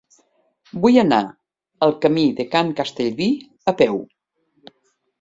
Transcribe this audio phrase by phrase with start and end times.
[0.85, 1.19] Vull anar
[1.87, 3.31] al camí de Can Castellví
[3.75, 4.05] a peu.